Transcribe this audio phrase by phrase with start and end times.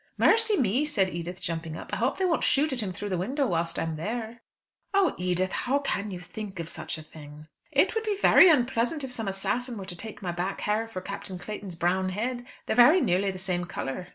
[0.17, 3.19] "Mercy me!" said Edith jumping up, "I hope they won't shoot at him through the
[3.19, 4.41] window whilst I am there."
[4.95, 5.13] "Oh!
[5.19, 9.13] Edith, how can you think of such a thing?" "It would be very unpleasant if
[9.13, 12.47] some assassin were to take my back hair for Captain Clayton's brown head.
[12.65, 14.07] They're very nearly the same colour."